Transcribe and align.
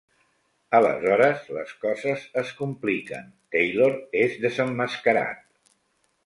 Aleshores 0.77 1.43
les 1.57 1.73
coses 1.83 2.23
es 2.43 2.53
compliquen, 2.63 3.29
Taylor 3.57 3.99
és 4.23 4.41
desemmascarat. 4.47 5.47